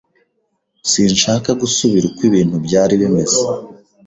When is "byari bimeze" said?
2.65-3.39